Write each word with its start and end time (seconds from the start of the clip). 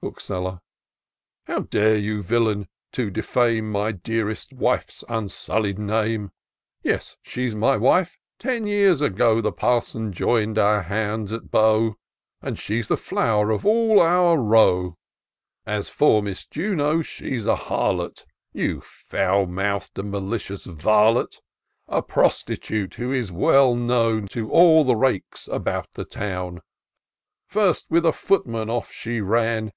Bookseller." 0.00 0.60
How 1.48 1.60
dare 1.60 1.96
you, 1.96 2.22
villain, 2.22 2.68
to 2.90 3.08
defame 3.10 3.70
My 3.70 3.92
dearest 3.92 4.50
\;nfe's 4.56 5.04
unsullied 5.08 5.78
name? 5.78 6.32
Yes, 6.82 7.16
she's 7.22 7.54
my 7.54 7.76
wife! 7.76 8.18
ten 8.40 8.66
years 8.66 9.00
ago 9.00 9.40
The 9.40 9.52
parson 9.52 10.12
join'd 10.12 10.58
our 10.58 10.82
hands 10.82 11.32
at 11.32 11.50
BoWy 11.52 11.94
And 12.40 12.58
she's 12.58 12.88
the 12.88 12.96
flower 12.96 13.50
of 13.50 13.64
all 13.64 14.00
our 14.00 14.36
Boto. 14.36 14.96
As 15.66 15.88
for 15.88 16.20
Miss 16.22 16.46
Juno^ 16.46 17.04
she's 17.04 17.46
a 17.46 17.54
harlot, 17.56 18.24
You 18.52 18.80
foul 18.80 19.46
mouth'd, 19.46 19.98
and 20.00 20.10
malicious 20.10 20.64
varlet! 20.64 21.40
A 21.86 22.02
prostitute, 22.02 22.94
who 22.94 23.12
is 23.12 23.30
well 23.32 23.76
known 23.76 24.26
To 24.28 24.50
all 24.50 24.82
the 24.82 24.96
rakes 24.96 25.48
about 25.50 25.92
the 25.92 26.04
town; 26.04 26.60
First 27.46 27.86
with 27.88 28.04
a 28.06 28.12
footman 28.12 28.68
off 28.68 28.90
she 28.90 29.20
ran. 29.20 29.70